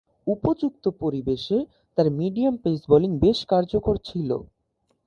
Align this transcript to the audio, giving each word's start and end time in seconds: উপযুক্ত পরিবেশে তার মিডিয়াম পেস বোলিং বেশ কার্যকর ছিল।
উপযুক্ত 0.27 0.83
পরিবেশে 1.01 1.57
তার 1.97 2.07
মিডিয়াম 2.19 2.55
পেস 2.63 2.79
বোলিং 2.89 3.11
বেশ 3.23 3.39
কার্যকর 3.51 3.95
ছিল। 4.07 4.29